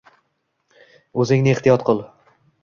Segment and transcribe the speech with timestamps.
[1.25, 2.03] O‘zingni ehtiyot qil.